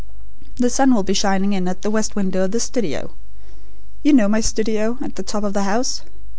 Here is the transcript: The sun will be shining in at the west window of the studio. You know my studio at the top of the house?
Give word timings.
The 0.55 0.71
sun 0.71 0.95
will 0.95 1.03
be 1.03 1.13
shining 1.13 1.53
in 1.53 1.67
at 1.67 1.83
the 1.83 1.91
west 1.91 2.15
window 2.15 2.45
of 2.45 2.49
the 2.53 2.59
studio. 2.59 3.11
You 4.01 4.13
know 4.13 4.27
my 4.27 4.39
studio 4.41 4.97
at 4.99 5.15
the 5.15 5.21
top 5.21 5.43
of 5.43 5.53
the 5.53 5.61
house? 5.61 6.01